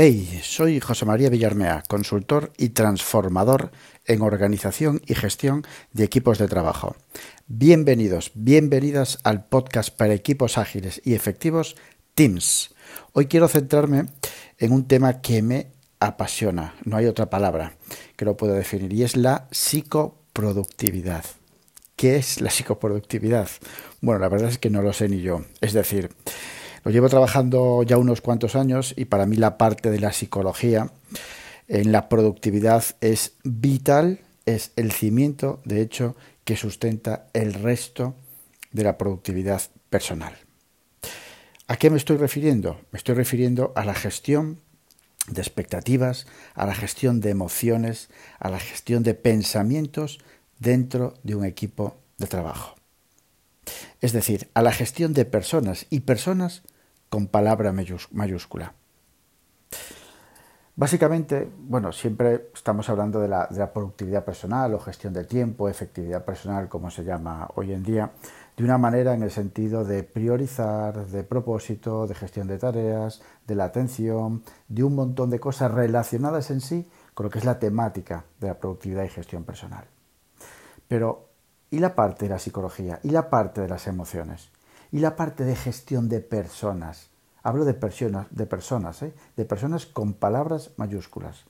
[0.00, 3.72] Hey, soy José María Villarmea, consultor y transformador
[4.04, 6.94] en organización y gestión de equipos de trabajo.
[7.48, 11.74] Bienvenidos, bienvenidas al podcast para equipos ágiles y efectivos
[12.14, 12.76] Teams.
[13.12, 14.06] Hoy quiero centrarme
[14.58, 17.76] en un tema que me apasiona, no hay otra palabra
[18.14, 21.24] que lo pueda definir, y es la psicoproductividad.
[21.96, 23.48] ¿Qué es la psicoproductividad?
[24.00, 25.44] Bueno, la verdad es que no lo sé ni yo.
[25.60, 26.10] Es decir,
[26.84, 30.90] lo llevo trabajando ya unos cuantos años y para mí la parte de la psicología
[31.66, 38.14] en la productividad es vital, es el cimiento, de hecho, que sustenta el resto
[38.72, 40.34] de la productividad personal.
[41.66, 42.80] ¿A qué me estoy refiriendo?
[42.90, 44.60] Me estoy refiriendo a la gestión
[45.26, 48.08] de expectativas, a la gestión de emociones,
[48.38, 50.20] a la gestión de pensamientos
[50.58, 52.77] dentro de un equipo de trabajo.
[54.00, 56.62] Es decir, a la gestión de personas y personas
[57.08, 58.74] con palabra mayúscula.
[60.78, 66.68] Básicamente, bueno, siempre estamos hablando de la, productividad personal o gestión del tiempo, efectividad personal,
[66.68, 68.12] como se llama hoy en día,
[68.56, 73.56] de una manera en el sentido de priorizar, de propósito, de gestión de tareas, de
[73.56, 77.58] la atención, de un montón de cosas relacionadas en sí con lo que es la
[77.58, 79.84] temática de la productividad y gestión personal.
[80.86, 81.27] Pero,
[81.70, 83.00] ¿y la parte de la psicología?
[83.02, 84.50] ¿Y la parte de las emociones?
[84.90, 87.10] ¿Y la parte de gestión de personas?
[87.42, 89.14] Hablo de personas, de personas, ¿eh?
[89.36, 91.44] de personas con palabras mayúsculas,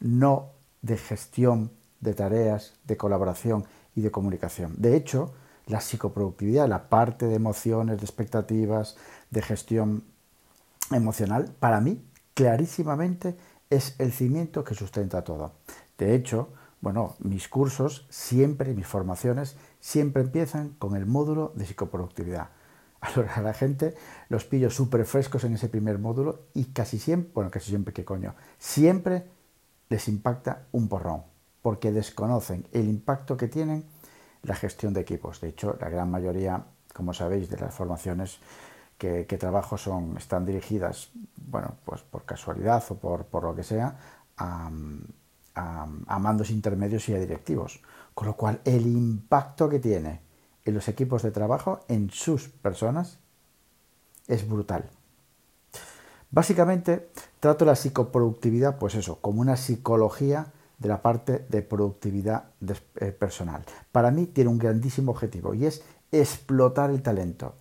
[0.00, 0.50] no
[0.82, 3.64] de gestión de tareas, de colaboración
[3.96, 4.74] y de comunicación.
[4.76, 5.32] De hecho,
[5.66, 8.96] la psicoproductividad, la parte de emociones, de expectativas,
[9.30, 10.04] de gestión
[10.90, 12.04] emocional, para mí,
[12.34, 13.36] clarísimamente,
[13.70, 15.52] es el cimiento que sustenta todo.
[15.96, 16.50] De hecho,
[16.84, 22.50] bueno, mis cursos siempre, mis formaciones, siempre empiezan con el módulo de psicoproductividad
[23.36, 23.94] a la gente
[24.28, 28.04] los pillo súper frescos en ese primer módulo y casi siempre, bueno, casi siempre, ¿qué
[28.04, 28.34] coño?
[28.58, 29.24] Siempre
[29.88, 31.22] les impacta un porrón,
[31.62, 33.86] porque desconocen el impacto que tienen
[34.42, 35.40] la gestión de equipos.
[35.40, 38.40] De hecho, la gran mayoría, como sabéis, de las formaciones
[38.98, 43.96] que, trabajo son, están dirigidas, bueno, pues por casualidad o por, por lo que sea,
[44.36, 44.70] a,
[45.54, 47.80] a mandos intermedios y a directivos.
[48.14, 50.20] Con lo cual, el impacto que tiene
[50.64, 53.18] en los equipos de trabajo, en sus personas,
[54.26, 54.88] es brutal.
[56.30, 62.46] Básicamente, trato la psicoproductividad, pues eso, como una psicología de la parte de productividad
[62.96, 63.64] eh, personal.
[63.92, 67.54] Para mí tiene un grandísimo objetivo y es explotar el talento.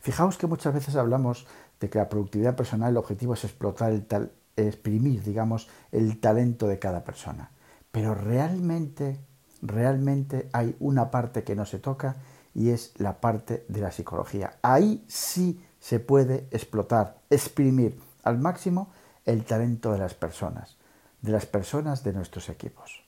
[0.00, 1.46] Fijaos que muchas veces hablamos
[1.80, 4.32] de que la productividad personal, el objetivo es explotar el tal,
[4.66, 7.50] exprimir, digamos, el talento de cada persona.
[7.92, 9.20] Pero realmente
[9.62, 12.16] realmente hay una parte que no se toca
[12.54, 14.58] y es la parte de la psicología.
[14.62, 18.90] Ahí sí se puede explotar, exprimir al máximo
[19.24, 20.76] el talento de las personas,
[21.22, 23.04] de las personas de nuestros equipos.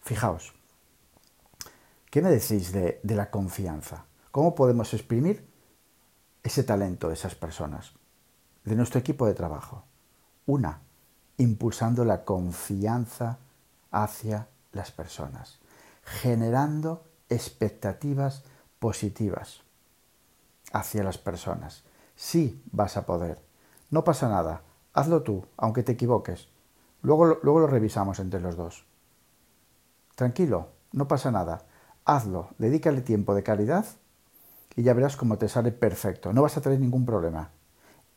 [0.00, 0.54] Fijaos,
[2.10, 4.04] ¿qué me decís de, de la confianza?
[4.30, 5.48] ¿Cómo podemos exprimir
[6.42, 7.94] ese talento de esas personas,
[8.66, 9.84] de nuestro equipo de trabajo?
[10.44, 10.80] Una,
[11.38, 13.38] impulsando la confianza
[13.90, 15.58] hacia las personas,
[16.02, 18.42] generando expectativas
[18.78, 19.62] positivas
[20.72, 21.84] hacia las personas.
[22.14, 23.40] Sí vas a poder.
[23.90, 24.62] No pasa nada.
[24.92, 26.48] Hazlo tú, aunque te equivoques.
[27.02, 28.84] Luego, luego lo revisamos entre los dos.
[30.14, 31.62] Tranquilo, no pasa nada.
[32.04, 33.86] Hazlo, dedícale tiempo de calidad
[34.74, 36.32] y ya verás cómo te sale perfecto.
[36.32, 37.50] No vas a tener ningún problema.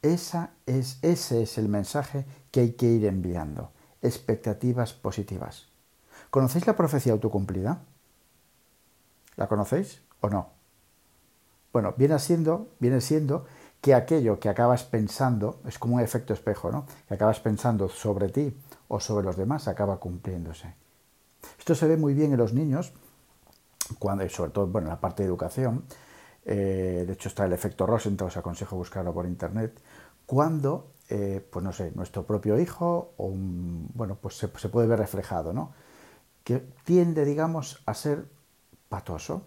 [0.01, 3.71] Esa es, ese es el mensaje que hay que ir enviando.
[4.01, 5.67] Expectativas positivas.
[6.29, 7.81] ¿Conocéis la profecía autocumplida?
[9.35, 10.49] ¿La conocéis o no?
[11.73, 13.45] Bueno, viene siendo, viene siendo
[13.81, 16.85] que aquello que acabas pensando, es como un efecto espejo, ¿no?
[17.07, 18.57] Que acabas pensando sobre ti
[18.87, 20.73] o sobre los demás acaba cumpliéndose.
[21.57, 22.93] Esto se ve muy bien en los niños,
[23.97, 25.83] cuando, sobre todo bueno, en la parte de educación,
[26.45, 29.79] eh, de hecho está el efecto Rosenthal, os aconsejo buscarlo por internet,
[30.25, 34.99] cuando, eh, pues no sé, nuestro propio hijo, o bueno, pues se, se, puede ver
[34.99, 35.73] reflejado, ¿no?
[36.49, 38.25] que tiende, digamos, a ser
[38.89, 39.43] patoso.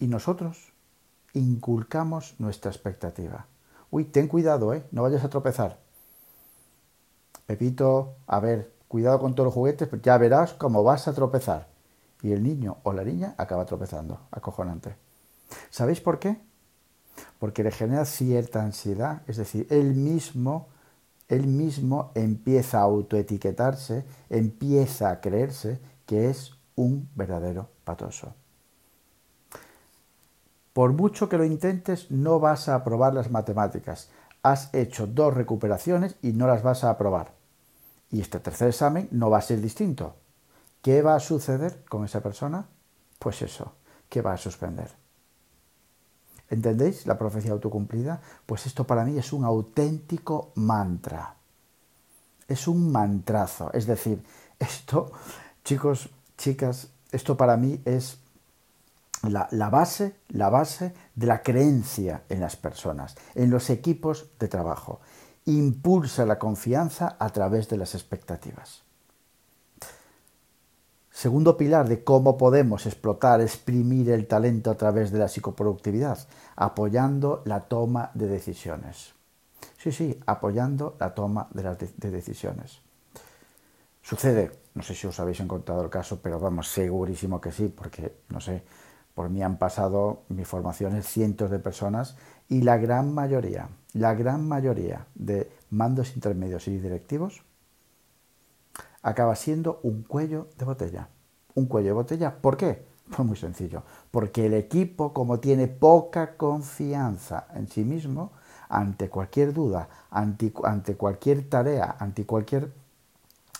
[0.00, 0.72] Y nosotros
[1.32, 3.46] inculcamos nuestra expectativa.
[3.92, 4.84] Uy, ten cuidado, ¿eh?
[4.90, 5.78] No vayas a tropezar.
[7.46, 11.68] Pepito, a ver, cuidado con todos los juguetes, ya verás cómo vas a tropezar.
[12.20, 15.03] Y el niño o la niña acaba tropezando, acojonante.
[15.74, 16.40] ¿Sabéis por qué?
[17.40, 20.68] Porque le genera cierta ansiedad, es decir, él mismo
[21.26, 28.34] él mismo empieza a autoetiquetarse, empieza a creerse que es un verdadero patoso.
[30.72, 34.10] Por mucho que lo intentes, no vas a aprobar las matemáticas.
[34.44, 37.32] has hecho dos recuperaciones y no las vas a aprobar.
[38.12, 40.14] Y este tercer examen no va a ser distinto.
[40.82, 42.68] ¿Qué va a suceder con esa persona?
[43.18, 43.72] Pues eso,
[44.08, 45.03] que va a suspender.
[46.50, 48.20] ¿Entendéis la profecía autocumplida?
[48.46, 51.34] Pues esto para mí es un auténtico mantra.
[52.46, 53.72] Es un mantrazo.
[53.72, 54.22] Es decir,
[54.58, 55.12] esto,
[55.64, 58.18] chicos, chicas, esto para mí es
[59.22, 64.48] la, la, base, la base de la creencia en las personas, en los equipos de
[64.48, 65.00] trabajo.
[65.46, 68.83] Impulsa la confianza a través de las expectativas.
[71.14, 76.18] Segundo pilar de cómo podemos explotar, exprimir el talento a través de la psicoproductividad,
[76.56, 79.14] apoyando la toma de decisiones.
[79.78, 82.80] Sí, sí, apoyando la toma de, las de decisiones.
[84.02, 88.16] Sucede, no sé si os habéis encontrado el caso, pero vamos, segurísimo que sí, porque,
[88.30, 88.64] no sé,
[89.14, 92.16] por mí han pasado mi formaciones cientos de personas
[92.48, 97.44] y la gran mayoría, la gran mayoría de mandos intermedios y directivos
[99.04, 101.08] acaba siendo un cuello de botella.
[101.54, 102.86] Un cuello de botella, ¿por qué?
[103.08, 108.32] Pues muy sencillo, porque el equipo, como tiene poca confianza en sí mismo,
[108.70, 110.52] ante cualquier duda, ante,
[110.96, 112.72] cualquier tarea, ante cualquier,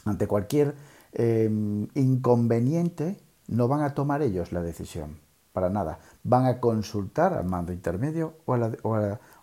[0.07, 0.75] ante cualquier
[1.13, 5.19] em, inconveniente, no van a tomar ellos la decisión,
[5.53, 5.99] para nada.
[6.23, 8.57] Van a consultar al mando intermedio o,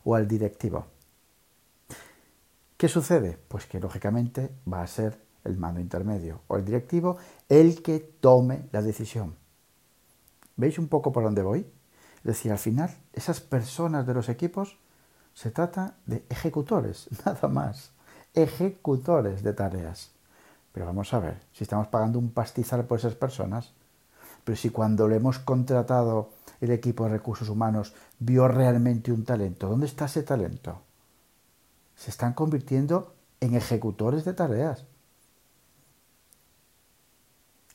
[0.04, 0.88] o al directivo.
[2.76, 3.38] ¿Qué sucede?
[3.48, 7.18] Pues que lógicamente va a ser el mando intermedio o el directivo,
[7.50, 9.36] el que tome la decisión.
[10.56, 11.66] ¿Veis un poco por dónde voy?
[12.18, 14.78] Es decir, al final, esas personas de los equipos
[15.34, 17.92] se trata de ejecutores, nada más.
[18.34, 20.12] Ejecutores de tareas.
[20.72, 23.74] Pero vamos a ver, si estamos pagando un pastizal por esas personas,
[24.44, 29.68] pero si cuando le hemos contratado el equipo de recursos humanos vio realmente un talento,
[29.68, 30.82] ¿dónde está ese talento?
[31.96, 34.86] Se están convirtiendo en ejecutores de tareas.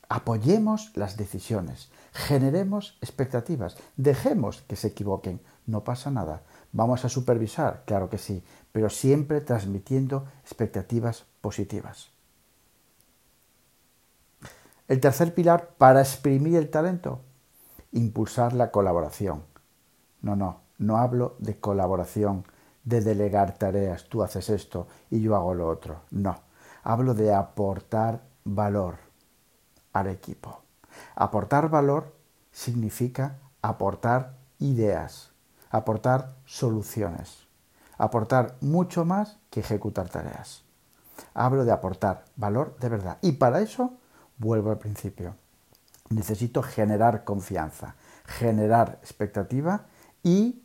[0.08, 6.42] Apoyemos las decisiones, generemos expectativas, dejemos que se equivoquen, no pasa nada.
[6.72, 12.10] Vamos a supervisar, claro que sí, pero siempre transmitiendo expectativas positivas.
[14.86, 17.22] El tercer pilar para exprimir el talento,
[17.90, 19.42] impulsar la colaboración.
[20.22, 22.44] No, no, no hablo de colaboración,
[22.84, 26.02] de delegar tareas, tú haces esto y yo hago lo otro.
[26.12, 26.38] No,
[26.84, 29.05] hablo de aportar valor
[29.98, 30.60] al equipo.
[31.14, 32.14] Aportar valor
[32.52, 35.32] significa aportar ideas,
[35.70, 37.46] aportar soluciones,
[37.98, 40.64] aportar mucho más que ejecutar tareas.
[41.34, 43.18] Hablo de aportar valor de verdad.
[43.22, 43.94] Y para eso,
[44.38, 45.34] vuelvo al principio,
[46.10, 47.96] necesito generar confianza,
[48.26, 49.86] generar expectativa
[50.22, 50.62] y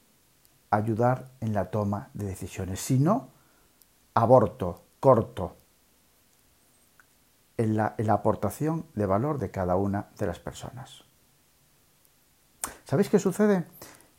[0.69, 2.81] ayudar en la toma de decisiones.
[2.81, 3.29] Si no,
[4.13, 5.55] aborto, corto,
[7.61, 11.03] en la, aportación de valor de cada una de las personas.
[12.85, 13.65] ¿Sabéis qué sucede?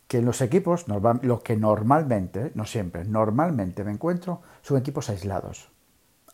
[0.07, 5.71] Que en los equipos, lo que normalmente, no siempre, normalmente me encuentro, son equipos aislados.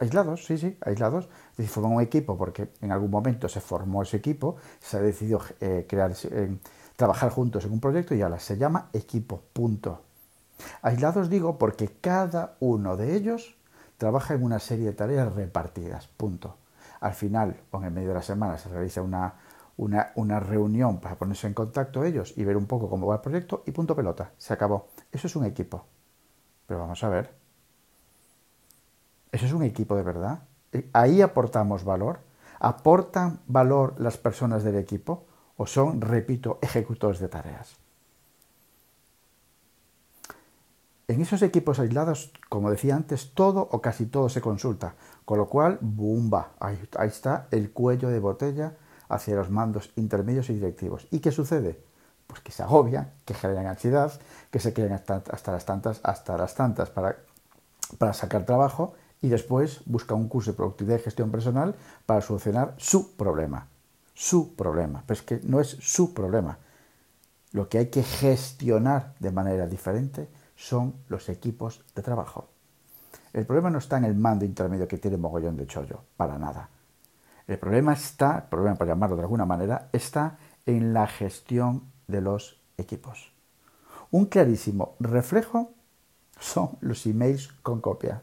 [0.00, 1.24] Aislados, sí, sí, aislados.
[1.52, 5.00] Es decir, forman un equipo porque en algún momento se formó ese equipo, se ha
[5.00, 6.12] decidido eh, crear,
[6.96, 10.02] trabajar juntos en un proyecto y ahora se llama equipo, punto.
[10.82, 13.56] Aislados digo porque cada uno de ellos
[13.96, 16.56] trabaja en una serie de tareas repartidas, punto
[17.00, 19.34] al final o en el medio de la semana se realiza una,
[19.76, 23.62] una, reunión para ponerse en contacto ellos y ver un poco cómo va el proyecto
[23.66, 24.88] y punto pelota, se acabó.
[25.12, 25.84] Eso es un equipo.
[26.66, 27.34] Pero vamos a ver.
[29.30, 30.42] ¿Eso es un equipo de verdad?
[30.72, 32.20] Eh, ¿Ahí aportamos valor?
[32.58, 35.26] ¿Aportan valor las personas del equipo?
[35.56, 37.76] ¿O son, repito, ejecutores de tareas?
[41.08, 45.48] En esos equipos aislados, como decía antes, todo o casi todo se consulta, con lo
[45.48, 46.50] cual, ¡bumba!
[46.60, 48.76] Ahí, ahí está el cuello de botella
[49.08, 51.08] hacia los mandos intermedios y directivos.
[51.10, 51.82] ¿Y qué sucede?
[52.26, 54.12] Pues que se agobian, que generan ansiedad,
[54.50, 57.16] que se queden hasta, las tantas, hasta las tantas para,
[57.96, 61.74] para sacar trabajo y después busca un curso de productividad y gestión personal
[62.04, 63.68] para solucionar su problema.
[64.12, 65.04] Su problema.
[65.06, 66.58] Pero es que no es su problema.
[67.52, 72.48] Lo que hay que gestionar de manera diferente son los equipos de trabajo.
[73.32, 76.68] El problema no está en el mando intermedio que tiene mogollón de chollo, para nada.
[77.46, 80.36] El problema está, el problema por llamarlo de alguna manera, está
[80.66, 83.32] en la gestión de los equipos.
[84.10, 85.70] Un clarísimo reflejo
[86.40, 88.22] son los emails con copia.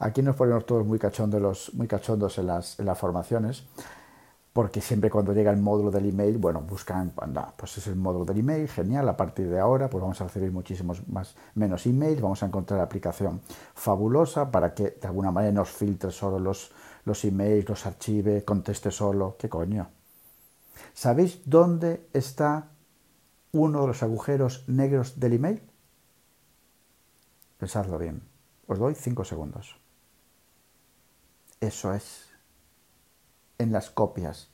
[0.00, 3.64] Aquí nos ponemos todos muy cachondos, muy cachondos en, las, en las formaciones.
[4.54, 8.24] Porque siempre cuando llega el módulo del email, bueno, buscan, anda, pues es el módulo
[8.24, 12.20] del email, genial, a partir de ahora pues vamos a recibir muchísimos más, menos emails,
[12.20, 13.40] vamos a encontrar la aplicación
[13.74, 16.70] fabulosa para que de alguna manera nos filtre solo los,
[17.04, 19.88] los emails, los archive, conteste solo, ¿qué coño?
[20.92, 22.68] ¿Sabéis dónde está
[23.50, 25.62] uno de los agujeros negros del email?
[27.58, 28.22] Pensadlo bien,
[28.68, 29.80] os doy cinco segundos.
[31.60, 32.33] Eso es
[33.58, 34.50] en las copias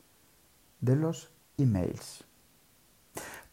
[0.80, 2.24] de los emails.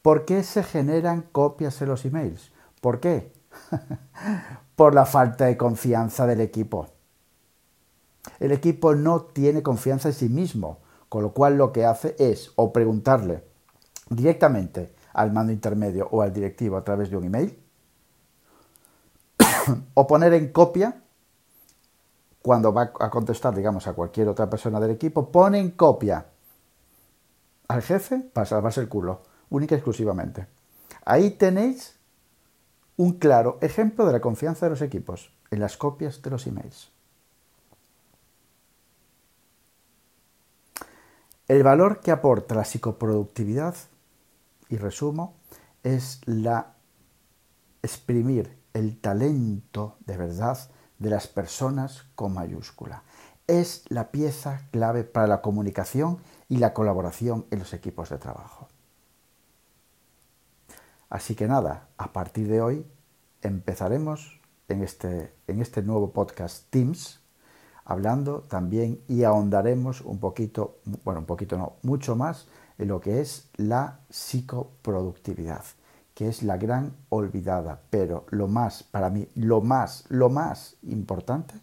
[0.01, 2.51] ¿Por qué se generan copias en los emails?
[2.81, 3.33] ¿Por qué?
[4.75, 6.87] Por la falta de confianza del equipo.
[8.39, 12.51] El equipo no tiene confianza en sí mismo, con lo cual lo que hace es
[12.55, 13.43] o preguntarle
[14.09, 17.59] directamente al mando intermedio o al directivo a través de un email,
[19.93, 21.01] o poner en copia
[22.47, 26.27] cuando va a contestar, digamos, a cualquier otra persona del equipo, pone en copia
[27.67, 30.47] al jefe para salvarse el culo, única y exclusivamente.
[31.03, 31.99] Ahí tenéis
[32.95, 36.89] un claro ejemplo de la confianza de los equipos en las copias de los emails.
[41.49, 43.75] El valor que aporta la psicoproductividad,
[44.69, 45.35] y resumo,
[45.83, 46.75] es la
[47.83, 50.57] exprimir el talento de verdad
[50.99, 53.03] de las personas con mayúscula.
[53.47, 58.67] Es la pieza clave para la comunicación y la colaboración en los equipos de trabajo.
[61.09, 62.85] Así que nada, a partir de hoy
[63.41, 67.21] empezaremos en este, en este nuevo podcast Teams
[67.85, 73.21] hablando también y ahondaremos un poquito, bueno, un poquito no, mucho más en lo que
[73.21, 75.63] es la psicoproductividad
[76.17, 81.53] que es la gran olvidada, pero lo más, para mí, lo más, lo más importante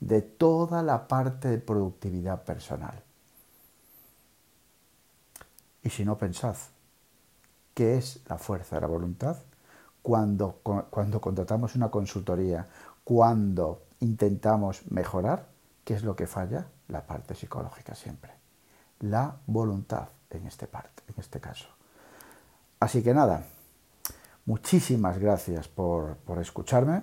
[0.00, 3.02] de toda la parte de productividad personal.
[5.82, 6.56] Y si no pensad,
[7.74, 9.36] ¿qué es la fuerza de la voluntad?
[10.00, 12.66] Cuando, cuando contratamos una consultoría,
[13.04, 15.48] cuando intentamos mejorar,
[15.84, 16.66] ¿qué es lo que falla?
[16.88, 18.32] La parte psicológica siempre.
[19.00, 21.68] La voluntad en este, parte, en este caso.
[22.80, 23.44] Así que nada,
[24.48, 27.02] Muchísimas gracias por, escucharme.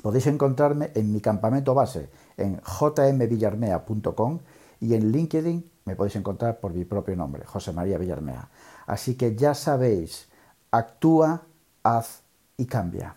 [0.00, 4.38] Podéis encontrarme en mi campamento base en jmvillarmea.com
[4.80, 8.48] y en LinkedIn me podéis encontrar por mi propio nombre, José María Villarmea.
[8.86, 10.30] Así que ya sabéis,
[10.70, 11.42] actúa,
[11.82, 12.22] haz
[12.56, 13.14] y cambia.